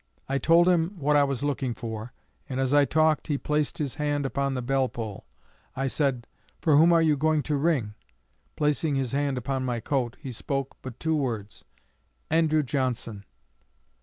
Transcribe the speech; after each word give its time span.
I 0.27 0.39
told 0.39 0.67
him 0.67 0.95
what 0.97 1.15
I 1.15 1.23
was 1.23 1.43
looking 1.43 1.75
for, 1.75 2.11
and 2.49 2.59
as 2.59 2.73
I 2.73 2.85
talked 2.85 3.27
he 3.27 3.37
placed 3.37 3.77
his 3.77 3.93
hand 4.01 4.25
upon 4.25 4.55
the 4.55 4.63
bell 4.63 4.89
pull. 4.89 5.27
I 5.75 5.85
said: 5.85 6.25
'For 6.59 6.75
whom 6.75 6.91
are 6.91 7.03
you 7.03 7.15
going 7.15 7.43
to 7.43 7.55
ring?' 7.55 7.93
Placing 8.55 8.95
his 8.95 9.11
hand 9.11 9.37
upon 9.37 9.63
my 9.63 9.79
coat, 9.79 10.17
he 10.19 10.31
spoke 10.31 10.75
but 10.81 10.99
two 10.99 11.15
words: 11.15 11.63
'Andrew 12.31 12.63
Johnson.' 12.63 13.25